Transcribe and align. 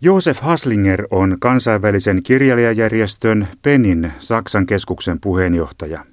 Josef 0.00 0.40
Haslinger 0.40 1.06
on 1.10 1.36
kansainvälisen 1.40 2.22
kirjailijajärjestön 2.22 3.48
PENin 3.62 4.12
Saksan 4.18 4.66
keskuksen 4.66 5.20
puheenjohtaja. 5.20 6.04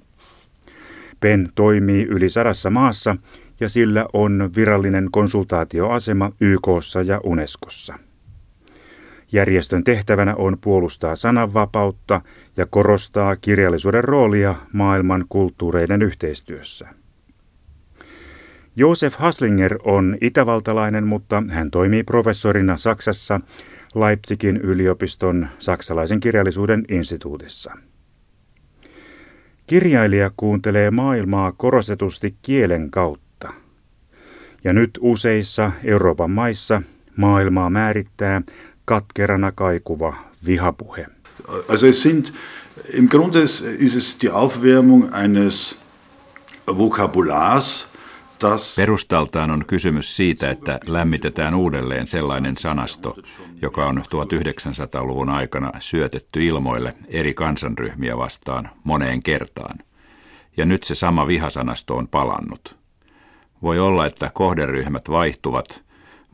PEN 1.20 1.48
toimii 1.54 2.04
yli 2.04 2.28
sadassa 2.30 2.70
maassa 2.70 3.16
ja 3.60 3.68
sillä 3.68 4.06
on 4.12 4.50
virallinen 4.56 5.08
konsultaatioasema 5.10 6.32
YKssa 6.40 7.02
ja 7.02 7.20
Unescossa. 7.24 7.98
Järjestön 9.32 9.84
tehtävänä 9.84 10.34
on 10.34 10.58
puolustaa 10.60 11.16
sananvapautta 11.16 12.20
ja 12.56 12.66
korostaa 12.66 13.36
kirjallisuuden 13.36 14.04
roolia 14.04 14.54
maailman 14.72 15.24
kulttuureiden 15.28 16.02
yhteistyössä. 16.02 16.88
Josef 18.76 19.14
Haslinger 19.14 19.78
on 19.84 20.18
itävaltalainen, 20.20 21.06
mutta 21.06 21.42
hän 21.48 21.70
toimii 21.70 22.02
professorina 22.02 22.76
Saksassa 22.76 23.40
Leipzigin 23.96 24.56
yliopiston 24.56 25.48
saksalaisen 25.58 26.20
kirjallisuuden 26.20 26.84
instituutissa. 26.88 27.72
Kirjailija 29.66 30.30
kuuntelee 30.36 30.90
maailmaa 30.90 31.52
korostetusti 31.52 32.36
kielen 32.42 32.90
kautta. 32.90 33.52
Ja 34.64 34.72
nyt 34.72 34.90
useissa 35.00 35.72
Euroopan 35.84 36.30
maissa 36.30 36.82
maailmaa 37.16 37.70
määrittää 37.70 38.42
katkerana 38.84 39.52
kaikuva 39.52 40.16
vihapuhe. 40.46 41.06
Also 41.68 41.86
es 41.86 42.02
sind, 42.02 42.26
im 42.94 43.08
Grunde 43.08 43.42
ist 43.78 43.96
es 43.96 44.18
die 44.22 44.30
Aufwärmung 44.30 45.14
eines 45.22 45.78
Vokabulars, 46.78 47.88
Perustaltaan 48.76 49.50
on 49.50 49.64
kysymys 49.66 50.16
siitä, 50.16 50.50
että 50.50 50.80
lämmitetään 50.86 51.54
uudelleen 51.54 52.06
sellainen 52.06 52.56
sanasto, 52.56 53.16
joka 53.62 53.86
on 53.86 53.98
1900-luvun 53.98 55.28
aikana 55.28 55.72
syötetty 55.78 56.46
ilmoille 56.46 56.94
eri 57.08 57.34
kansanryhmiä 57.34 58.18
vastaan 58.18 58.70
moneen 58.84 59.22
kertaan. 59.22 59.78
Ja 60.56 60.66
nyt 60.66 60.82
se 60.82 60.94
sama 60.94 61.26
vihasanasto 61.26 61.96
on 61.96 62.08
palannut. 62.08 62.78
Voi 63.62 63.78
olla, 63.78 64.06
että 64.06 64.30
kohderyhmät 64.34 65.10
vaihtuvat, 65.10 65.84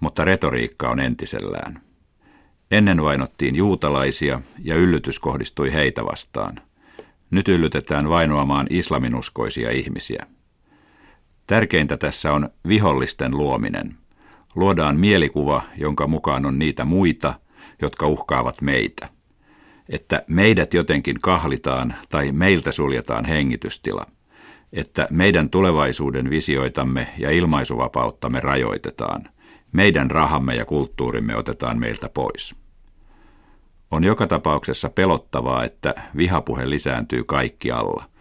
mutta 0.01 0.25
retoriikka 0.25 0.89
on 0.89 1.01
entisellään. 1.01 1.83
Ennen 2.71 3.03
vainottiin 3.03 3.57
juutalaisia 3.57 4.41
ja 4.65 4.75
yllytys 4.75 5.19
kohdistui 5.19 5.73
heitä 5.73 6.05
vastaan. 6.05 6.61
Nyt 7.31 7.49
yllytetään 7.49 8.09
vainoamaan 8.09 8.67
islaminuskoisia 8.71 9.71
ihmisiä. 9.71 10.27
Tärkeintä 11.47 11.97
tässä 11.97 12.33
on 12.33 12.49
vihollisten 12.69 13.37
luominen. 13.37 13.97
Luodaan 14.55 14.97
mielikuva, 14.97 15.63
jonka 15.77 16.07
mukaan 16.07 16.47
on 16.47 16.59
niitä 16.59 16.85
muita, 16.85 17.35
jotka 17.83 18.07
uhkaavat 18.07 18.61
meitä. 18.61 19.09
Että 19.89 20.25
meidät 20.27 20.75
jotenkin 20.75 21.21
kahlitaan 21.21 21.95
tai 22.09 22.33
meiltä 22.33 22.73
suljetaan 22.73 23.25
hengitystila. 23.25 24.07
Että 24.73 25.09
meidän 25.11 25.51
tulevaisuuden 25.51 26.31
visioitamme 26.31 27.09
ja 27.19 27.31
ilmaisuvapauttamme 27.31 28.41
rajoitetaan. 28.41 29.29
Meidän 29.73 30.11
rahamme 30.11 30.55
ja 30.55 30.65
kulttuurimme 30.65 31.37
otetaan 31.37 31.79
meiltä 31.79 32.09
pois. 32.09 32.55
On 33.91 34.05
joka 34.05 34.27
tapauksessa 34.27 34.91
pelottavaa, 34.91 35.65
että 35.65 35.95
vihapuhe 36.17 36.71
lisääntyy 36.71 37.25
kaikkialla. 37.25 38.12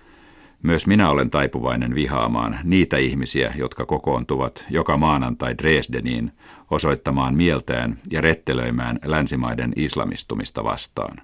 Myös 0.63 0.87
minä 0.87 1.09
olen 1.09 1.29
taipuvainen 1.29 1.95
vihaamaan 1.95 2.59
niitä 2.63 2.97
ihmisiä, 2.97 3.53
jotka 3.57 3.85
kokoontuvat 3.85 4.65
joka 4.69 4.97
maanantai 4.97 5.57
Dresdeniin 5.57 6.31
osoittamaan 6.71 7.35
mieltään 7.35 7.99
ja 8.11 8.21
rettelöimään 8.21 8.99
länsimaiden 9.05 9.73
islamistumista 9.75 10.63
vastaan. 10.63 11.17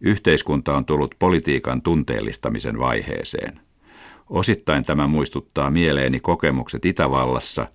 Yhteiskunta 0.00 0.76
on 0.76 0.84
tullut 0.84 1.14
politiikan 1.18 1.82
tunteellistamisen 1.82 2.78
vaiheeseen. 2.78 3.60
Osittain 4.30 4.84
tämä 4.84 5.06
muistuttaa 5.06 5.70
mieleeni 5.70 6.20
kokemukset 6.20 6.84
Itävallassa, 6.84 7.66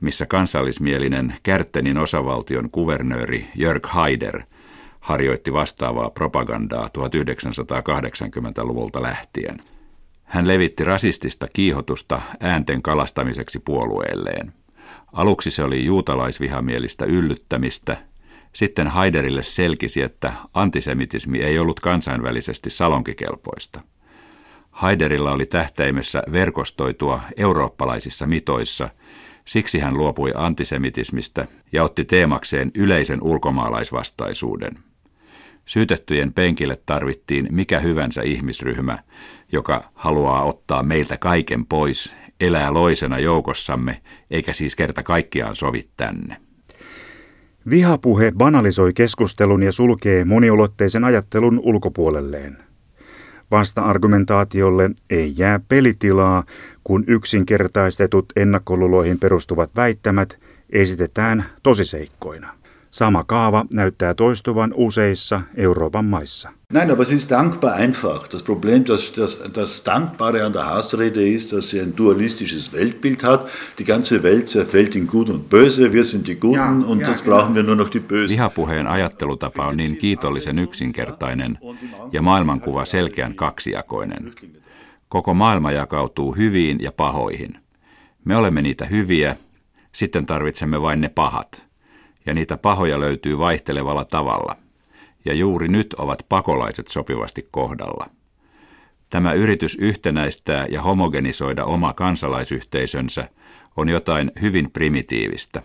missä 0.00 0.26
kansallismielinen 0.26 1.34
Kärttenin 1.42 1.98
osavaltion 1.98 2.70
kuvernööri 2.70 3.46
Jörg 3.54 3.86
Haider 3.86 4.42
harjoitti 5.00 5.52
vastaavaa 5.52 6.10
propagandaa 6.10 6.90
1980-luvulta 6.98 9.02
lähtien. 9.02 9.73
Hän 10.24 10.48
levitti 10.48 10.84
rasistista 10.84 11.46
kiihotusta 11.52 12.22
äänten 12.40 12.82
kalastamiseksi 12.82 13.58
puolueelleen. 13.58 14.52
Aluksi 15.12 15.50
se 15.50 15.64
oli 15.64 15.84
juutalaisvihamielistä 15.84 17.04
yllyttämistä, 17.04 17.96
sitten 18.52 18.88
Haiderille 18.88 19.42
selkisi, 19.42 20.02
että 20.02 20.32
antisemitismi 20.54 21.38
ei 21.38 21.58
ollut 21.58 21.80
kansainvälisesti 21.80 22.70
salonkikelpoista. 22.70 23.80
Haiderilla 24.70 25.32
oli 25.32 25.46
tähtäimessä 25.46 26.22
verkostoitua 26.32 27.20
eurooppalaisissa 27.36 28.26
mitoissa, 28.26 28.88
siksi 29.44 29.78
hän 29.78 29.96
luopui 29.96 30.32
antisemitismistä 30.34 31.46
ja 31.72 31.84
otti 31.84 32.04
teemakseen 32.04 32.70
yleisen 32.74 33.22
ulkomaalaisvastaisuuden. 33.22 34.78
Syytettyjen 35.64 36.32
penkille 36.32 36.78
tarvittiin 36.86 37.48
mikä 37.50 37.80
hyvänsä 37.80 38.22
ihmisryhmä, 38.22 38.98
joka 39.52 39.90
haluaa 39.94 40.42
ottaa 40.42 40.82
meiltä 40.82 41.16
kaiken 41.16 41.66
pois, 41.66 42.16
elää 42.40 42.74
loisena 42.74 43.18
joukossamme, 43.18 44.00
eikä 44.30 44.52
siis 44.52 44.76
kerta 44.76 45.02
kaikkiaan 45.02 45.56
sovi 45.56 45.88
tänne. 45.96 46.36
Vihapuhe 47.70 48.32
banalisoi 48.36 48.92
keskustelun 48.92 49.62
ja 49.62 49.72
sulkee 49.72 50.24
moniulotteisen 50.24 51.04
ajattelun 51.04 51.60
ulkopuolelleen. 51.62 52.58
Vasta-argumentaatiolle 53.50 54.90
ei 55.10 55.34
jää 55.36 55.60
pelitilaa, 55.68 56.44
kun 56.84 57.04
yksinkertaistetut 57.06 58.26
ennakkoluloihin 58.36 59.18
perustuvat 59.18 59.70
väittämät 59.76 60.38
esitetään 60.70 61.44
tosiseikkoina. 61.62 62.63
Sama 62.94 63.24
kaava 63.24 63.64
näyttää 63.74 64.14
toistuvan 64.14 64.74
useissa 64.74 65.40
Euroopan 65.56 66.04
maissa. 66.04 66.50
Nein, 66.72 66.90
aber 66.90 67.02
es 67.02 67.12
ist 67.12 67.30
dankbar 67.30 67.72
einfach. 67.72 68.28
Das 68.32 68.42
Problem, 68.42 68.84
das, 68.86 69.12
das, 69.16 69.40
das 69.54 69.82
Dankbare 69.86 70.44
an 70.44 70.52
der 70.52 70.66
Hassrede 70.66 71.28
ist, 71.28 71.52
dass 71.52 71.70
sie 71.70 71.80
ein 71.80 71.96
dualistisches 71.96 72.72
Weltbild 72.72 73.22
hat. 73.22 73.46
Die 73.78 73.84
ganze 73.84 74.22
Welt 74.22 74.48
zerfällt 74.48 74.96
in 74.96 75.06
Gut 75.06 75.28
und 75.28 75.50
Böse. 75.50 75.92
Wir 75.92 76.04
sind 76.04 76.26
die 76.26 76.36
Guten 76.36 76.82
ja, 76.82 76.86
und 76.86 77.00
ja, 77.00 77.10
jetzt 77.10 77.24
brauchen 77.24 77.54
wir 77.54 77.62
nur 77.62 77.76
noch 77.76 77.90
die 77.90 78.00
Bösen. 78.00 78.36
Vihapuheen 78.36 78.86
ajattelutapa 78.86 79.66
on 79.66 79.76
niin 79.76 79.96
kiitollisen 79.96 80.58
yksinkertainen 80.58 81.58
ja 82.12 82.22
maailmankuva 82.22 82.84
selkeän 82.84 83.34
kaksijakoinen. 83.34 84.32
Koko 85.08 85.34
maailma 85.34 85.72
jakautuu 85.72 86.32
hyviin 86.32 86.80
ja 86.80 86.92
pahoihin. 86.92 87.56
Me 88.24 88.36
olemme 88.36 88.62
niitä 88.62 88.84
hyviä, 88.84 89.36
sitten 89.92 90.26
tarvitsemme 90.26 90.82
vain 90.82 91.00
ne 91.00 91.08
pahat 91.08 91.73
ja 92.26 92.34
niitä 92.34 92.56
pahoja 92.56 93.00
löytyy 93.00 93.38
vaihtelevalla 93.38 94.04
tavalla. 94.04 94.56
Ja 95.24 95.34
juuri 95.34 95.68
nyt 95.68 95.94
ovat 95.94 96.26
pakolaiset 96.28 96.88
sopivasti 96.88 97.48
kohdalla. 97.50 98.10
Tämä 99.10 99.32
yritys 99.32 99.76
yhtenäistää 99.80 100.66
ja 100.70 100.82
homogenisoida 100.82 101.64
oma 101.64 101.92
kansalaisyhteisönsä 101.92 103.28
on 103.76 103.88
jotain 103.88 104.32
hyvin 104.42 104.70
primitiivistä, 104.70 105.62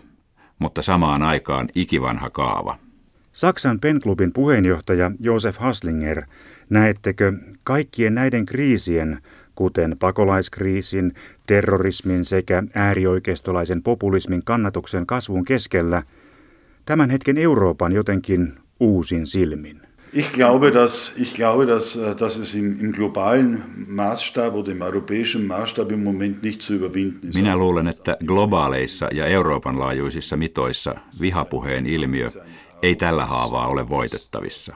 mutta 0.58 0.82
samaan 0.82 1.22
aikaan 1.22 1.68
ikivanha 1.74 2.30
kaava. 2.30 2.78
Saksan 3.32 3.80
penklubin 3.80 4.32
puheenjohtaja 4.32 5.10
Josef 5.20 5.56
Haslinger, 5.56 6.22
näettekö 6.70 7.32
kaikkien 7.64 8.14
näiden 8.14 8.46
kriisien, 8.46 9.22
kuten 9.54 9.96
pakolaiskriisin, 9.98 11.14
terrorismin 11.46 12.24
sekä 12.24 12.62
äärioikeistolaisen 12.74 13.82
populismin 13.82 14.44
kannatuksen 14.44 15.06
kasvun 15.06 15.44
keskellä– 15.44 16.02
tämän 16.90 17.10
hetken 17.10 17.38
Euroopan 17.38 17.92
jotenkin 17.92 18.54
uusin 18.80 19.26
silmin? 19.26 19.80
Ich 20.12 20.32
glaube, 20.32 20.72
dass, 20.72 21.12
ich 21.16 21.36
glaube, 21.36 21.66
dass, 21.66 21.96
äh, 21.96 22.16
dass 22.18 22.36
es 22.36 22.54
im, 22.54 22.80
im 22.80 22.92
globalen 22.92 23.62
Maßstab 23.86 24.54
oder 24.54 24.72
im 24.72 24.82
europäischen 24.82 25.46
Maßstab 25.46 25.92
im 25.92 26.04
Moment 26.04 26.42
nicht 26.42 26.60
zu 26.60 26.74
überwinden 26.74 27.28
ist. 27.28 27.34
Minä 27.34 27.56
luulen, 27.56 27.88
että 27.88 28.16
globaaleissa 28.26 29.08
ja 29.12 29.26
Euroopan 29.26 29.78
laajuisissa 29.78 30.36
mitoissa 30.36 30.94
vihapuheen 31.20 31.86
ilmiö 31.86 32.30
ei 32.82 32.96
tällä 32.96 33.24
haavaa 33.24 33.66
ole 33.66 33.88
voitettavissa. 33.88 34.74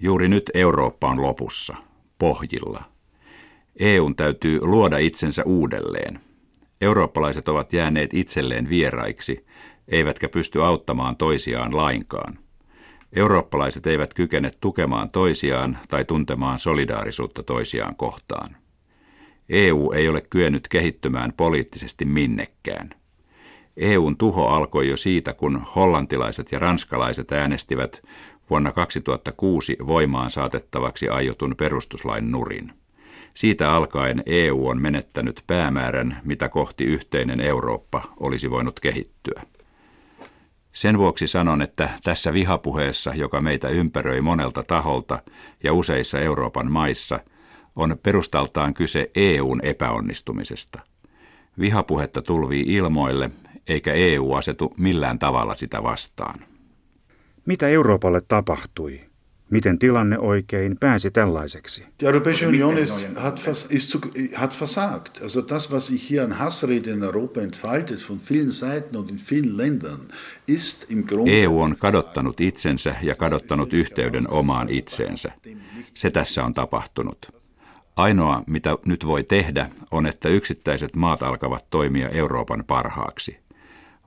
Juuri 0.00 0.28
nyt 0.28 0.50
Eurooppa 0.54 1.08
on 1.08 1.22
lopussa, 1.22 1.76
pohjilla. 2.18 2.84
EUn 3.78 4.16
täytyy 4.16 4.58
luoda 4.62 4.98
itsensä 4.98 5.42
uudelleen. 5.46 6.20
Eurooppalaiset 6.80 7.48
ovat 7.48 7.72
jääneet 7.72 8.14
itselleen 8.14 8.68
vieraiksi– 8.68 9.44
eivätkä 9.88 10.28
pysty 10.28 10.62
auttamaan 10.64 11.16
toisiaan 11.16 11.76
lainkaan. 11.76 12.38
Eurooppalaiset 13.12 13.86
eivät 13.86 14.14
kykene 14.14 14.50
tukemaan 14.60 15.10
toisiaan 15.10 15.78
tai 15.88 16.04
tuntemaan 16.04 16.58
solidaarisuutta 16.58 17.42
toisiaan 17.42 17.96
kohtaan. 17.96 18.56
EU 19.48 19.92
ei 19.92 20.08
ole 20.08 20.20
kyennyt 20.20 20.68
kehittymään 20.68 21.32
poliittisesti 21.36 22.04
minnekään. 22.04 22.90
EUn 23.76 24.16
tuho 24.16 24.46
alkoi 24.46 24.88
jo 24.88 24.96
siitä, 24.96 25.32
kun 25.32 25.62
hollantilaiset 25.76 26.52
ja 26.52 26.58
ranskalaiset 26.58 27.32
äänestivät 27.32 28.02
vuonna 28.50 28.72
2006 28.72 29.76
voimaan 29.86 30.30
saatettavaksi 30.30 31.08
aiotun 31.08 31.54
perustuslain 31.56 32.30
nurin. 32.30 32.72
Siitä 33.34 33.72
alkaen 33.72 34.22
EU 34.26 34.68
on 34.68 34.82
menettänyt 34.82 35.44
päämäärän, 35.46 36.20
mitä 36.24 36.48
kohti 36.48 36.84
yhteinen 36.84 37.40
Eurooppa 37.40 38.02
olisi 38.20 38.50
voinut 38.50 38.80
kehittyä. 38.80 39.42
Sen 40.72 40.98
vuoksi 40.98 41.26
sanon, 41.26 41.62
että 41.62 41.90
tässä 42.04 42.32
vihapuheessa, 42.32 43.14
joka 43.14 43.40
meitä 43.40 43.68
ympäröi 43.68 44.20
monelta 44.20 44.62
taholta 44.62 45.22
ja 45.64 45.72
useissa 45.72 46.18
Euroopan 46.18 46.72
maissa, 46.72 47.20
on 47.76 47.96
perustaltaan 48.02 48.74
kyse 48.74 49.10
EUn 49.14 49.60
epäonnistumisesta. 49.64 50.80
Vihapuhetta 51.60 52.22
tulvii 52.22 52.64
ilmoille, 52.66 53.30
eikä 53.68 53.92
EU 53.92 54.34
asetu 54.34 54.74
millään 54.76 55.18
tavalla 55.18 55.54
sitä 55.54 55.82
vastaan. 55.82 56.38
Mitä 57.46 57.68
Euroopalle 57.68 58.20
tapahtui? 58.20 59.11
Miten 59.52 59.78
tilanne 59.78 60.18
oikein 60.18 60.76
pääsi 60.80 61.10
tällaiseksi? 61.10 61.82
Die 62.00 62.06
Europäische 62.08 62.46
Union 62.46 62.78
ist, 62.78 63.08
hat, 63.16 63.40
ist 63.70 63.90
zu, 63.90 64.00
hat 64.34 64.58
versagt. 64.58 65.22
Also 65.22 65.42
das, 65.48 65.72
was 65.72 65.86
sich 65.86 66.10
hier 66.10 66.24
an 66.24 66.32
Hassrede 66.32 66.90
in 66.90 67.02
Europa 67.02 67.40
entfaltet, 67.40 68.08
von 68.08 68.18
vielen 68.18 68.50
Seiten 68.50 68.96
und 68.96 69.10
in 69.10 69.18
vielen 69.30 69.56
Ländern, 69.56 70.08
ist 70.48 70.90
im 70.90 71.04
Grunde... 71.04 71.42
EU 71.42 71.60
on 71.60 71.76
kadottanut 71.78 72.40
itsensä 72.40 72.94
ja 73.02 73.14
kadottanut 73.14 73.72
yhteyden 73.72 74.30
omaan 74.30 74.68
itseensä. 74.68 75.32
Se 75.94 76.10
tässä 76.10 76.44
on 76.44 76.54
tapahtunut. 76.54 77.18
Ainoa, 77.96 78.42
mitä 78.46 78.76
nyt 78.84 79.06
voi 79.06 79.22
tehdä, 79.22 79.68
on, 79.90 80.06
että 80.06 80.28
yksittäiset 80.28 80.96
maat 80.96 81.22
alkavat 81.22 81.70
toimia 81.70 82.08
Euroopan 82.08 82.64
parhaaksi. 82.66 83.36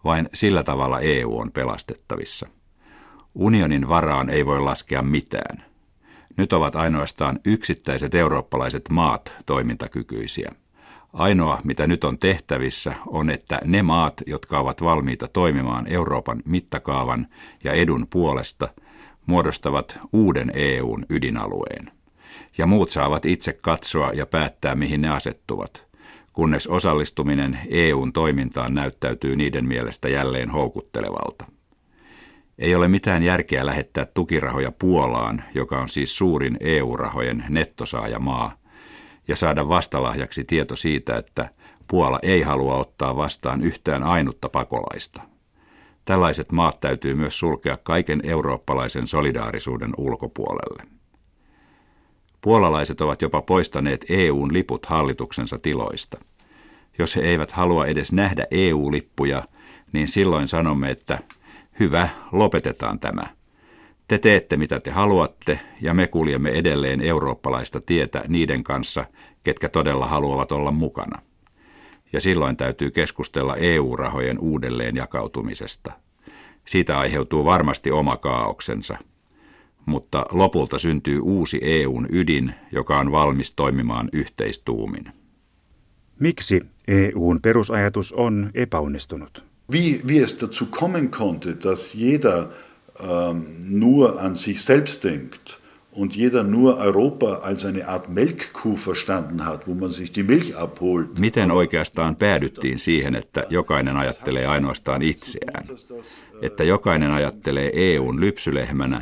Vain 0.03 0.29
sillä 0.33 0.63
tavalla 0.63 0.99
EU 0.99 1.37
on 1.37 1.51
pelastettavissa. 1.51 2.47
Unionin 3.35 3.89
varaan 3.89 4.29
ei 4.29 4.45
voi 4.45 4.59
laskea 4.59 5.01
mitään. 5.01 5.65
Nyt 6.37 6.53
ovat 6.53 6.75
ainoastaan 6.75 7.39
yksittäiset 7.45 8.15
eurooppalaiset 8.15 8.89
maat 8.89 9.33
toimintakykyisiä. 9.45 10.51
Ainoa, 11.13 11.61
mitä 11.63 11.87
nyt 11.87 12.03
on 12.03 12.17
tehtävissä, 12.17 12.95
on, 13.07 13.29
että 13.29 13.59
ne 13.65 13.83
maat, 13.83 14.21
jotka 14.25 14.59
ovat 14.59 14.83
valmiita 14.83 15.27
toimimaan 15.27 15.87
Euroopan 15.87 16.41
mittakaavan 16.45 17.27
ja 17.63 17.73
edun 17.73 18.07
puolesta, 18.09 18.67
muodostavat 19.25 19.99
uuden 20.13 20.51
EUn 20.53 21.05
ydinalueen. 21.09 21.91
Ja 22.57 22.67
muut 22.67 22.91
saavat 22.91 23.25
itse 23.25 23.53
katsoa 23.53 24.11
ja 24.13 24.25
päättää, 24.25 24.75
mihin 24.75 25.01
ne 25.01 25.09
asettuvat, 25.09 25.87
kunnes 26.33 26.67
osallistuminen 26.67 27.59
EUn 27.69 28.13
toimintaan 28.13 28.73
näyttäytyy 28.73 29.35
niiden 29.35 29.67
mielestä 29.67 30.09
jälleen 30.09 30.49
houkuttelevalta. 30.49 31.45
Ei 32.59 32.75
ole 32.75 32.87
mitään 32.87 33.23
järkeä 33.23 33.65
lähettää 33.65 34.05
tukirahoja 34.05 34.71
Puolaan, 34.71 35.43
joka 35.53 35.79
on 35.79 35.89
siis 35.89 36.17
suurin 36.17 36.57
EU-rahojen 36.59 37.45
nettosaajamaa, 37.49 38.57
ja 39.27 39.35
saada 39.35 39.67
vastalahjaksi 39.67 40.43
tieto 40.43 40.75
siitä, 40.75 41.17
että 41.17 41.49
Puola 41.87 42.19
ei 42.21 42.41
halua 42.41 42.75
ottaa 42.75 43.15
vastaan 43.15 43.61
yhtään 43.61 44.03
ainutta 44.03 44.49
pakolaista. 44.49 45.21
Tällaiset 46.05 46.51
maat 46.51 46.79
täytyy 46.79 47.15
myös 47.15 47.39
sulkea 47.39 47.77
kaiken 47.83 48.21
eurooppalaisen 48.23 49.07
solidaarisuuden 49.07 49.91
ulkopuolelle. 49.97 50.83
Puolalaiset 52.41 53.01
ovat 53.01 53.21
jopa 53.21 53.41
poistaneet 53.41 54.05
EUn 54.09 54.53
liput 54.53 54.85
hallituksensa 54.85 55.59
tiloista. 55.59 56.17
Jos 56.99 57.15
he 57.15 57.21
eivät 57.21 57.51
halua 57.51 57.85
edes 57.85 58.11
nähdä 58.11 58.45
EU-lippuja, 58.51 59.43
niin 59.93 60.07
silloin 60.07 60.47
sanomme, 60.47 60.91
että 60.91 61.19
Hyvä, 61.79 62.09
lopetetaan 62.31 62.99
tämä. 62.99 63.23
Te 64.07 64.17
teette 64.17 64.57
mitä 64.57 64.79
te 64.79 64.91
haluatte 64.91 65.59
ja 65.81 65.93
me 65.93 66.07
kuljemme 66.07 66.49
edelleen 66.49 67.01
eurooppalaista 67.01 67.81
tietä 67.81 68.23
niiden 68.27 68.63
kanssa, 68.63 69.05
ketkä 69.43 69.69
todella 69.69 70.07
haluavat 70.07 70.51
olla 70.51 70.71
mukana. 70.71 71.21
Ja 72.13 72.21
silloin 72.21 72.57
täytyy 72.57 72.91
keskustella 72.91 73.55
EU-rahojen 73.55 74.39
uudelleen 74.39 74.95
jakautumisesta. 74.95 75.91
Siitä 76.65 76.99
aiheutuu 76.99 77.45
varmasti 77.45 77.91
oma 77.91 78.17
kaauksensa. 78.17 78.97
Mutta 79.85 80.25
lopulta 80.31 80.79
syntyy 80.79 81.19
uusi 81.19 81.59
EUn 81.61 82.07
ydin, 82.09 82.53
joka 82.71 82.99
on 82.99 83.11
valmis 83.11 83.51
toimimaan 83.51 84.09
yhteistuumin. 84.13 85.03
Miksi 86.19 86.61
EUn 86.87 87.41
perusajatus 87.41 88.13
on 88.13 88.51
epäonnistunut? 88.53 89.54
Wie, 89.67 90.01
wie 90.03 90.19
es 90.19 90.37
dazu 90.37 90.65
kommen 90.65 91.11
konnte, 91.11 91.55
dass 91.55 91.93
jeder 91.93 92.51
ähm, 92.99 93.45
nur 93.79 94.21
an 94.21 94.35
sich 94.35 94.61
selbst 94.61 95.03
denkt 95.03 95.59
und 95.91 96.15
jeder 96.15 96.43
nur 96.43 96.77
Europa 96.77 97.39
als 97.43 97.65
eine 97.65 97.87
Art 97.87 98.09
Melkkuh 98.09 98.77
verstanden 98.77 99.45
hat, 99.45 99.67
wo 99.67 99.73
man 99.73 99.89
sich 99.89 100.11
die 100.11 100.23
Milch 100.23 100.55
abholt. 100.55 101.19
Miten 101.19 101.51
oikeastaan 101.51 102.15
päädyttiin 102.15 102.79
siihen, 102.79 103.15
että 103.15 103.43
jokainen 103.49 103.97
ajattelee 103.97 104.47
ainoastaan 104.47 105.01
itseään? 105.01 105.67
Että 106.41 106.63
jokainen 106.63 107.11
ajattelee 107.11 107.71
EUn 107.73 108.19
lypsylehmänä, 108.19 109.01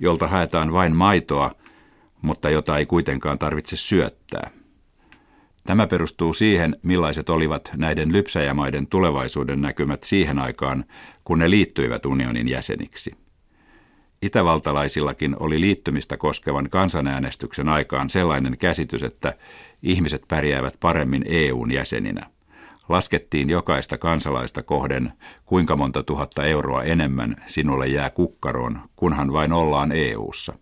jolta 0.00 0.28
haetaan 0.28 0.72
vain 0.72 0.96
maitoa, 0.96 1.54
mutta 2.22 2.50
jota 2.50 2.78
ei 2.78 2.86
kuitenkaan 2.86 3.38
tarvitse 3.38 3.76
syöttää. 3.76 4.50
Tämä 5.66 5.86
perustuu 5.86 6.34
siihen, 6.34 6.76
millaiset 6.82 7.30
olivat 7.30 7.70
näiden 7.76 8.12
lypsäjämaiden 8.12 8.86
tulevaisuuden 8.86 9.60
näkymät 9.60 10.02
siihen 10.02 10.38
aikaan, 10.38 10.84
kun 11.24 11.38
ne 11.38 11.50
liittyivät 11.50 12.06
unionin 12.06 12.48
jäseniksi. 12.48 13.12
Itävaltalaisillakin 14.22 15.36
oli 15.40 15.60
liittymistä 15.60 16.16
koskevan 16.16 16.70
kansanäänestyksen 16.70 17.68
aikaan 17.68 18.10
sellainen 18.10 18.58
käsitys, 18.58 19.02
että 19.02 19.34
ihmiset 19.82 20.22
pärjäävät 20.28 20.76
paremmin 20.80 21.24
EUn 21.26 21.72
jäseninä. 21.72 22.26
Laskettiin 22.88 23.50
jokaista 23.50 23.98
kansalaista 23.98 24.62
kohden, 24.62 25.12
kuinka 25.46 25.76
monta 25.76 26.02
tuhatta 26.02 26.44
euroa 26.44 26.82
enemmän 26.82 27.36
sinulle 27.46 27.88
jää 27.88 28.10
kukkaroon, 28.10 28.80
kunhan 28.96 29.32
vain 29.32 29.52
ollaan 29.52 29.92
EUssa. 29.92 30.54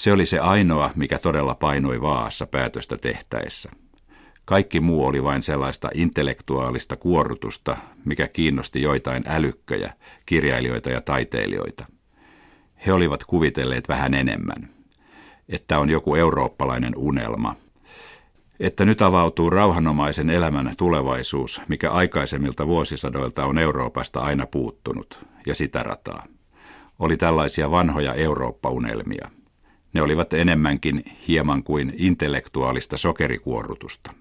Se 0.00 0.12
oli 0.12 0.26
se 0.26 0.38
ainoa, 0.38 0.90
mikä 0.96 1.18
todella 1.18 1.54
painoi 1.54 2.00
vaassa 2.00 2.46
päätöstä 2.46 2.96
tehtäessä. 2.96 3.70
Kaikki 4.44 4.80
muu 4.80 5.06
oli 5.06 5.24
vain 5.24 5.42
sellaista 5.42 5.90
intellektuaalista 5.94 6.96
kuorrutusta, 6.96 7.76
mikä 8.04 8.28
kiinnosti 8.28 8.82
joitain 8.82 9.24
älykköjä, 9.26 9.92
kirjailijoita 10.26 10.90
ja 10.90 11.00
taiteilijoita. 11.00 11.86
He 12.86 12.92
olivat 12.92 13.24
kuvitelleet 13.24 13.88
vähän 13.88 14.14
enemmän, 14.14 14.68
että 15.48 15.78
on 15.78 15.90
joku 15.90 16.14
eurooppalainen 16.14 16.92
unelma, 16.96 17.54
että 18.60 18.84
nyt 18.84 19.02
avautuu 19.02 19.50
rauhanomaisen 19.50 20.30
elämän 20.30 20.74
tulevaisuus, 20.76 21.62
mikä 21.68 21.90
aikaisemmilta 21.90 22.66
vuosisadoilta 22.66 23.44
on 23.44 23.58
Euroopasta 23.58 24.20
aina 24.20 24.46
puuttunut, 24.46 25.26
ja 25.46 25.54
sitä 25.54 25.82
rataa. 25.82 26.26
Oli 26.98 27.16
tällaisia 27.16 27.70
vanhoja 27.70 28.14
Eurooppa-unelmia– 28.14 29.30
ne 29.92 30.02
olivat 30.02 30.32
enemmänkin 30.32 31.04
hieman 31.28 31.62
kuin 31.62 31.92
intellektuaalista 31.96 32.96
sokerikuorrutusta. 32.96 34.12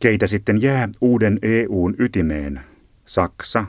Keitä 0.00 0.26
sitten 0.26 0.62
jää 0.62 0.88
uuden 1.00 1.38
EUn 1.42 1.94
ytimeen? 1.98 2.60
Saksa, 3.06 3.66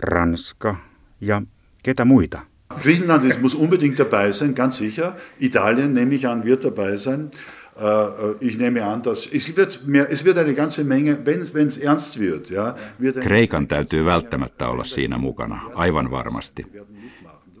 Ranska 0.00 0.76
ja 1.20 1.42
ketä 1.82 2.04
muita? 2.04 2.40
Griechenland 2.82 3.40
muss 3.40 3.54
unbedingt 3.54 3.98
dabei 3.98 4.32
sein, 4.32 4.52
ganz 4.56 4.78
sicher. 4.78 5.12
Italien, 5.40 5.94
nehme 5.94 6.14
ich 6.14 6.26
an, 6.26 6.44
wird 6.44 6.62
dabei 6.62 6.96
sein. 6.96 7.30
Äh, 7.76 8.36
ich 8.40 8.58
nehme 8.58 8.82
an, 8.82 9.02
dass 9.02 9.28
es 9.32 9.56
wird, 9.56 9.86
mehr, 9.86 10.10
es 10.10 10.24
wird 10.24 10.38
eine 10.38 10.54
ganze 10.54 10.84
Menge, 10.84 11.18
wenn 11.26 11.68
es 11.68 11.78
ernst 11.78 12.18
wird. 12.18 12.50
Ja, 12.50 12.74
wird 13.00 13.16
Kreikan 13.20 13.68
täytyy 13.68 14.04
välttämättä 14.04 14.68
olla 14.68 14.84
siinä 14.84 15.18
mukana, 15.18 15.60
aivan 15.74 16.10
varmasti. 16.10 16.66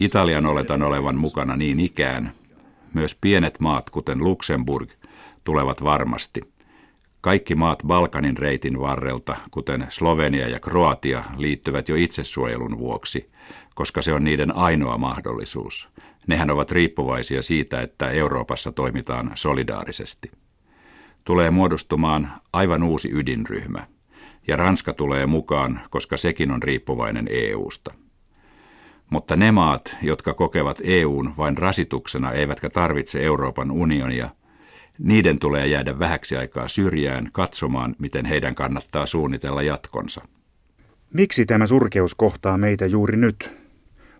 Italian 0.00 0.46
oletan 0.46 0.82
olevan 0.82 1.16
mukana 1.16 1.56
niin 1.56 1.80
ikään. 1.80 2.32
Myös 2.94 3.14
pienet 3.20 3.60
maat, 3.60 3.90
kuten 3.90 4.24
Luxemburg, 4.24 4.90
tulevat 5.44 5.84
varmasti. 5.84 6.40
Kaikki 7.20 7.54
maat 7.54 7.82
Balkanin 7.86 8.38
reitin 8.38 8.80
varrelta, 8.80 9.36
kuten 9.50 9.86
Slovenia 9.88 10.48
ja 10.48 10.60
Kroatia, 10.60 11.24
liittyvät 11.36 11.88
jo 11.88 11.96
itsesuojelun 11.96 12.78
vuoksi, 12.78 13.30
koska 13.74 14.02
se 14.02 14.12
on 14.12 14.24
niiden 14.24 14.56
ainoa 14.56 14.98
mahdollisuus. 14.98 15.88
Nehän 16.26 16.50
ovat 16.50 16.70
riippuvaisia 16.70 17.42
siitä, 17.42 17.80
että 17.80 18.10
Euroopassa 18.10 18.72
toimitaan 18.72 19.30
solidaarisesti. 19.34 20.30
Tulee 21.24 21.50
muodostumaan 21.50 22.32
aivan 22.52 22.82
uusi 22.82 23.10
ydinryhmä, 23.12 23.86
ja 24.48 24.56
Ranska 24.56 24.92
tulee 24.92 25.26
mukaan, 25.26 25.80
koska 25.90 26.16
sekin 26.16 26.50
on 26.50 26.62
riippuvainen 26.62 27.28
EUsta. 27.30 27.94
Mutta 29.10 29.36
ne 29.36 29.52
maat, 29.52 29.96
jotka 30.02 30.34
kokevat 30.34 30.78
EUn 30.84 31.34
vain 31.36 31.58
rasituksena 31.58 32.32
eivätkä 32.32 32.70
tarvitse 32.70 33.22
Euroopan 33.22 33.70
unionia, 33.70 34.30
Niiden 34.98 35.38
tulee 35.38 35.66
jäädä 35.66 35.98
vähäksi 35.98 36.36
aikaa 36.36 36.68
syrjään 36.68 37.28
katsomaan, 37.32 37.96
miten 37.98 38.24
heidän 38.24 38.54
kannattaa 38.54 39.06
suunnitella 39.06 39.62
jatkonsa. 39.62 40.22
Miksi 41.14 41.46
tämä 41.46 41.66
surkeus 41.66 42.14
kohtaa 42.14 42.58
meitä 42.58 42.86
juuri 42.86 43.16
nyt? 43.16 43.50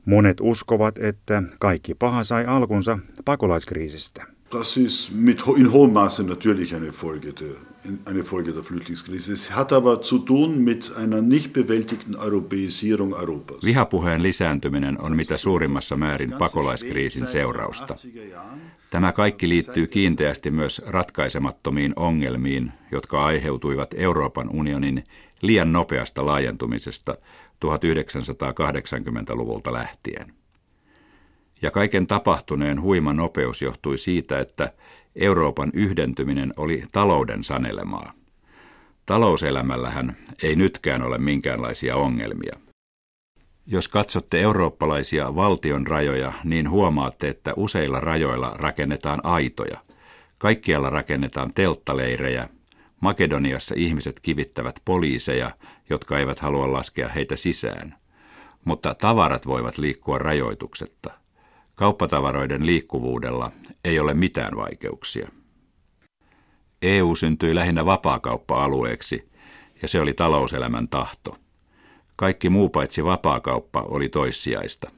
Monet 0.04 0.36
uskovat, 0.40 0.98
että 0.98 1.42
kaikki 1.58 1.94
paha 1.94 2.24
sai 2.24 2.44
alkunsa 2.46 2.98
pakolaiskriisistä. 3.24 4.35
Das 4.50 4.76
ist 4.76 5.10
mit, 5.10 5.42
in 5.56 5.72
hohem 5.72 5.92
Maße 5.92 6.22
natürlich 6.22 6.74
eine 6.74 6.92
Folge, 6.92 7.32
der, 7.32 7.56
eine 8.04 8.22
Folge 8.22 8.52
der 8.52 8.62
Flüchtlingskrise. 8.62 9.32
Es 9.32 9.50
hat 9.50 9.72
aber 9.72 10.02
zu 10.02 10.18
tun 10.18 10.64
mit 10.64 10.92
einer 10.96 11.20
nicht 11.20 11.52
bewältigten 11.52 12.16
Europäisierung 12.16 13.12
Europas. 13.12 13.64
Vihapuheen 13.64 14.22
lisääntyminen 14.22 15.00
on 15.00 15.16
mitä 15.16 15.36
suurimmassa 15.36 15.96
määrin 15.96 16.32
pakolaiskriisin 16.38 17.28
seurausta. 17.28 17.94
Tämä 18.90 19.12
kaikki 19.12 19.48
liittyy 19.48 19.86
kiinteästi 19.86 20.50
myös 20.50 20.82
ratkaisemattomiin 20.86 21.92
ongelmiin, 21.96 22.72
jotka 22.90 23.24
aiheutuivat 23.24 23.94
Euroopan 23.94 24.48
unionin 24.48 25.04
liian 25.42 25.72
nopeasta 25.72 26.26
laajentumisesta 26.26 27.16
1980-luvulta 27.64 29.72
lähtien. 29.72 30.45
Ja 31.62 31.70
kaiken 31.70 32.06
tapahtuneen 32.06 32.82
huima 32.82 33.12
nopeus 33.12 33.62
johtui 33.62 33.98
siitä, 33.98 34.40
että 34.40 34.72
Euroopan 35.16 35.70
yhdentyminen 35.74 36.52
oli 36.56 36.82
talouden 36.92 37.44
sanelemaa. 37.44 38.12
Talouselämällähän 39.06 40.16
ei 40.42 40.56
nytkään 40.56 41.02
ole 41.02 41.18
minkäänlaisia 41.18 41.96
ongelmia. 41.96 42.56
Jos 43.66 43.88
katsotte 43.88 44.40
eurooppalaisia 44.40 45.34
valtion 45.34 45.86
rajoja, 45.86 46.32
niin 46.44 46.70
huomaatte, 46.70 47.28
että 47.28 47.52
useilla 47.56 48.00
rajoilla 48.00 48.54
rakennetaan 48.58 49.20
aitoja. 49.22 49.78
Kaikkialla 50.38 50.90
rakennetaan 50.90 51.52
telttaleirejä. 51.54 52.48
Makedoniassa 53.00 53.74
ihmiset 53.78 54.20
kivittävät 54.20 54.80
poliiseja, 54.84 55.50
jotka 55.90 56.18
eivät 56.18 56.40
halua 56.40 56.72
laskea 56.72 57.08
heitä 57.08 57.36
sisään. 57.36 57.94
Mutta 58.64 58.94
tavarat 58.94 59.46
voivat 59.46 59.78
liikkua 59.78 60.18
rajoituksetta. 60.18 61.25
Kauppatavaroiden 61.76 62.66
liikkuvuudella 62.66 63.52
ei 63.84 64.00
ole 64.00 64.14
mitään 64.14 64.56
vaikeuksia. 64.56 65.28
EU 66.82 67.16
syntyi 67.16 67.54
lähinnä 67.54 67.84
vapaakauppa-alueeksi, 67.84 69.28
ja 69.82 69.88
se 69.88 70.00
oli 70.00 70.14
talouselämän 70.14 70.88
tahto. 70.88 71.36
Kaikki 72.16 72.50
muu 72.50 72.68
paitsi 72.68 73.04
vapaakauppa 73.04 73.82
oli 73.82 74.08
toissijaista. 74.08 74.90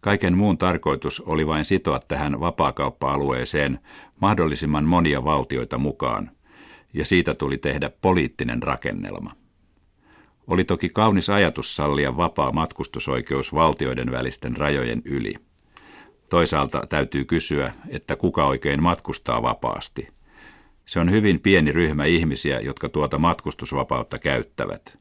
Kaiken 0.00 0.36
muun 0.36 0.58
tarkoitus 0.58 1.20
oli 1.20 1.46
vain 1.46 1.64
sitoa 1.64 2.00
tähän 2.08 2.40
vapaakauppa-alueeseen 2.40 3.78
mahdollisimman 4.20 4.84
monia 4.84 5.24
valtioita 5.24 5.78
mukaan, 5.78 6.30
ja 6.94 7.04
siitä 7.04 7.34
tuli 7.34 7.58
tehdä 7.58 7.90
poliittinen 8.00 8.62
rakennelma. 8.62 9.32
Oli 10.46 10.64
toki 10.64 10.88
kaunis 10.88 11.30
ajatus 11.30 11.76
sallia 11.76 12.16
vapaa 12.16 12.52
matkustusoikeus 12.52 13.54
valtioiden 13.54 14.10
välisten 14.10 14.56
rajojen 14.56 15.02
yli. 15.04 15.34
Toisaalta 16.34 16.86
täytyy 16.88 17.24
kysyä, 17.24 17.72
että 17.88 18.16
kuka 18.16 18.46
oikein 18.46 18.82
matkustaa 18.82 19.42
vapaasti. 19.42 20.08
Se 20.86 21.00
on 21.00 21.10
hyvin 21.10 21.40
pieni 21.40 21.72
ryhmä 21.72 22.04
ihmisiä, 22.04 22.60
jotka 22.60 22.88
tuota 22.88 23.18
matkustusvapautta 23.18 24.18
käyttävät. 24.18 24.98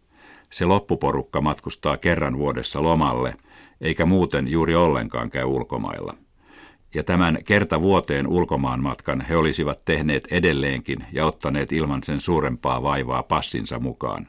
Se 0.50 0.66
loppuporukka 0.66 1.42
matkustaa 1.42 1.98
kerran 1.98 2.38
vuodessa 2.38 2.84
lomalle, 2.84 3.36
eikä 3.82 4.06
muuten 4.06 4.48
juuri 4.48 4.76
ollenkaan 4.76 5.30
käy 5.30 5.44
ulkomailla. 5.44 6.14
Ja 6.96 7.04
tämän 7.04 7.38
kerta 7.46 7.82
vuoteen 7.82 8.28
ulkomaan 8.28 8.84
matkan 8.84 9.22
he 9.22 9.38
olisivat 9.38 9.86
tehneet 9.86 10.28
edelleenkin 10.32 11.06
ja 11.12 11.26
ottaneet 11.26 11.72
ilman 11.72 12.04
sen 12.04 12.20
suurempaa 12.20 12.84
vaivaa 12.84 13.24
passinsa 13.24 13.80
mukaan. 13.80 14.28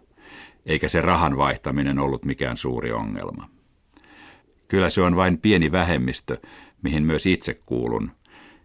Eikä 0.66 0.88
se 0.88 1.00
rahan 1.00 1.36
vaihtaminen 1.36 1.98
ollut 1.98 2.24
mikään 2.24 2.56
suuri 2.56 2.92
ongelma. 2.92 3.48
Kyllä 4.68 4.88
se 4.88 5.02
on 5.02 5.16
vain 5.16 5.38
pieni 5.38 5.72
vähemmistö, 5.72 6.38
mihin 6.84 7.02
myös 7.02 7.26
itse 7.26 7.58
kuulun, 7.66 8.10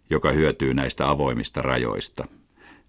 joka 0.10 0.32
hyötyy 0.32 0.74
näistä 0.74 1.10
avoimista 1.10 1.62
rajoista, 1.62 2.28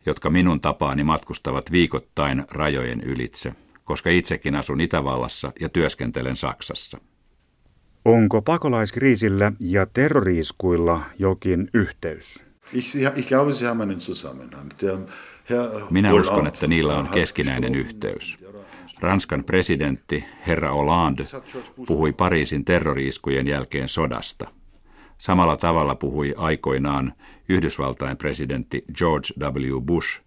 jotka 0.07 0.31
minun 0.31 0.61
tapaani 0.61 1.05
matkustavat 1.05 1.73
viikoittain 1.73 2.45
rajojen 2.51 3.01
ylitse, 3.01 3.53
koska 3.85 4.11
itsekin 4.11 4.55
asun 4.55 4.81
Itävallassa 4.81 5.53
ja 5.61 5.69
työskentelen 5.69 6.37
Saksassa. 6.37 6.99
Onko 8.05 8.43
pakolaiskriisillä 8.43 9.53
ja 9.61 9.87
terroriiskuilla 9.87 11.01
jokin 11.19 11.71
yhteys? 11.75 12.45
Minä 15.91 16.15
uskon, 16.15 16.47
että 16.47 16.67
niillä 16.67 16.99
on 16.99 17.09
keskinäinen 17.09 17.75
yhteys. 17.75 18.39
Ranskan 19.01 19.45
presidentti 19.45 20.25
herra 20.47 20.71
Hollande 20.71 21.25
puhui 21.87 22.13
Pariisin 22.13 22.65
terroriiskujen 22.65 23.47
jälkeen 23.47 23.89
sodasta– 23.89 24.47
Samalla 25.21 25.57
tavalla 25.57 25.95
puhui 25.95 26.35
aikoinaan 26.37 27.13
Yhdysvaltain 27.49 28.17
presidentti 28.17 28.85
George 28.95 29.29
W. 29.41 29.81
Bush, 29.81 30.21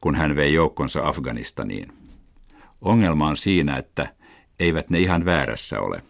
kun 0.00 0.14
hän 0.14 0.36
vei 0.36 0.54
joukkonsa 0.54 1.08
Afganistaniin. 1.08 1.92
Ongelma 2.82 3.28
on 3.28 3.36
siinä, 3.36 3.76
että 3.76 4.08
eivät 4.60 4.90
ne 4.90 4.98
ihan 4.98 5.24
väärässä 5.24 5.80
ole. 5.80 6.02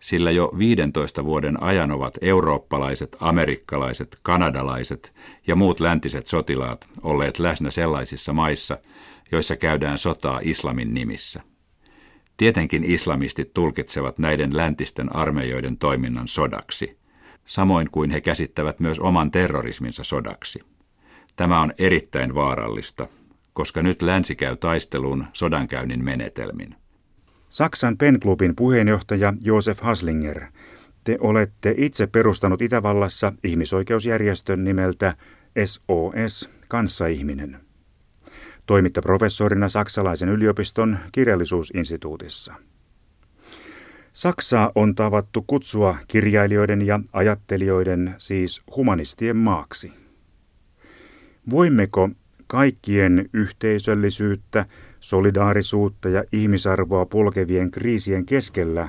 Sillä 0.00 0.30
jo 0.30 0.52
15 0.58 1.24
vuoden 1.24 1.62
ajan 1.62 1.90
ovat 1.90 2.18
eurooppalaiset, 2.20 3.16
amerikkalaiset, 3.20 4.18
kanadalaiset 4.22 5.14
ja 5.46 5.56
muut 5.56 5.80
läntiset 5.80 6.26
sotilaat 6.26 6.88
olleet 7.02 7.38
läsnä 7.38 7.70
sellaisissa 7.70 8.32
maissa, 8.32 8.78
joissa 9.32 9.56
käydään 9.56 9.98
sotaa 9.98 10.40
islamin 10.42 10.94
nimissä. 10.94 11.40
Tietenkin 12.36 12.84
islamistit 12.84 13.54
tulkitsevat 13.54 14.18
näiden 14.18 14.56
läntisten 14.56 15.16
armeijoiden 15.16 15.78
toiminnan 15.78 16.28
sodaksi– 16.28 16.96
samoin 17.44 17.90
kuin 17.90 18.10
he 18.10 18.20
käsittävät 18.20 18.80
myös 18.80 18.98
oman 18.98 19.30
terrorisminsa 19.30 20.04
sodaksi. 20.04 20.60
Tämä 21.36 21.60
on 21.60 21.72
erittäin 21.78 22.34
vaarallista, 22.34 23.08
koska 23.52 23.82
nyt 23.82 24.02
länsi 24.02 24.36
käy 24.36 24.56
taisteluun 24.56 25.26
sodankäynnin 25.32 26.04
menetelmin. 26.04 26.74
Saksan 27.50 27.98
penklubin 27.98 28.56
puheenjohtaja 28.56 29.34
Josef 29.44 29.80
Haslinger, 29.80 30.44
te 31.04 31.16
olette 31.20 31.74
itse 31.76 32.06
perustanut 32.06 32.62
Itävallassa 32.62 33.32
ihmisoikeusjärjestön 33.44 34.64
nimeltä 34.64 35.16
SOS, 35.64 36.50
kanssaihminen. 36.68 37.60
Toimitte 38.66 39.00
professorina 39.00 39.68
saksalaisen 39.68 40.28
yliopiston 40.28 40.98
kirjallisuusinstituutissa. 41.12 42.54
Saksaa 44.12 44.72
on 44.74 44.94
tavattu 44.94 45.44
kutsua 45.46 45.96
kirjailijoiden 46.08 46.82
ja 46.86 47.00
ajattelijoiden, 47.12 48.14
siis 48.18 48.62
humanistien 48.76 49.36
maaksi. 49.36 49.92
Voimmeko 51.50 52.08
kaikkien 52.46 53.30
yhteisöllisyyttä, 53.32 54.66
solidaarisuutta 55.00 56.08
ja 56.08 56.24
ihmisarvoa 56.32 57.06
polkevien 57.06 57.70
kriisien 57.70 58.26
keskellä 58.26 58.88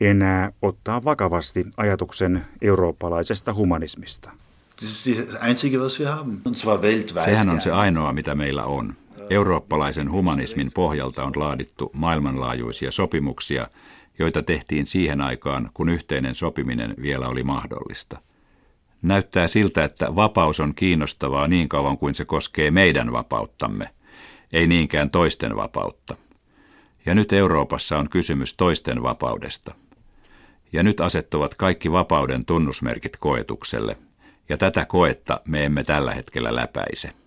enää 0.00 0.52
ottaa 0.62 1.04
vakavasti 1.04 1.66
ajatuksen 1.76 2.44
eurooppalaisesta 2.62 3.54
humanismista? 3.54 4.30
Sehän 7.24 7.48
on 7.48 7.60
se 7.60 7.72
ainoa, 7.72 8.12
mitä 8.12 8.34
meillä 8.34 8.64
on. 8.64 8.94
Eurooppalaisen 9.30 10.10
humanismin 10.10 10.70
pohjalta 10.74 11.24
on 11.24 11.32
laadittu 11.36 11.90
maailmanlaajuisia 11.94 12.92
sopimuksia, 12.92 13.66
joita 14.20 14.42
tehtiin 14.42 14.86
siihen 14.86 15.20
aikaan, 15.20 15.70
kun 15.74 15.88
yhteinen 15.88 16.34
sopiminen 16.34 16.94
vielä 17.02 17.28
oli 17.28 17.42
mahdollista. 17.42 18.20
Näyttää 19.02 19.46
siltä, 19.46 19.84
että 19.84 20.16
vapaus 20.16 20.60
on 20.60 20.74
kiinnostavaa 20.74 21.48
niin 21.48 21.68
kauan 21.68 21.98
kuin 21.98 22.14
se 22.14 22.24
koskee 22.24 22.70
meidän 22.70 23.12
vapauttamme, 23.12 23.90
ei 24.52 24.66
niinkään 24.66 25.10
toisten 25.10 25.56
vapautta. 25.56 26.16
Ja 27.06 27.14
nyt 27.14 27.32
Euroopassa 27.32 27.98
on 27.98 28.08
kysymys 28.08 28.54
toisten 28.54 29.02
vapaudesta. 29.02 29.74
Ja 30.72 30.82
nyt 30.82 31.00
asettuvat 31.00 31.54
kaikki 31.54 31.92
vapauden 31.92 32.44
tunnusmerkit 32.44 33.16
koetukselle, 33.16 33.96
ja 34.48 34.56
tätä 34.56 34.84
koetta 34.84 35.40
me 35.44 35.64
emme 35.64 35.84
tällä 35.84 36.14
hetkellä 36.14 36.54
läpäise. 36.54 37.19